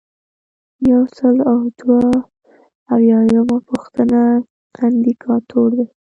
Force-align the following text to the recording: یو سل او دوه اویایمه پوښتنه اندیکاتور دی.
یو 0.91 1.01
سل 1.17 1.35
او 1.51 1.59
دوه 1.79 2.01
اویایمه 2.93 3.57
پوښتنه 3.69 4.21
اندیکاتور 4.85 5.69
دی. 5.77 5.85